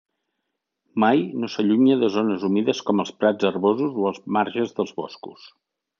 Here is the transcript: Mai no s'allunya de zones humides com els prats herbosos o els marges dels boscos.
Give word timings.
Mai 1.03 1.21
no 1.41 1.49
s'allunya 1.55 1.97
de 2.03 2.09
zones 2.15 2.47
humides 2.49 2.81
com 2.89 3.03
els 3.05 3.13
prats 3.21 3.49
herbosos 3.51 3.95
o 4.05 4.11
els 4.13 4.19
marges 4.39 4.75
dels 4.81 4.97
boscos. 5.03 5.47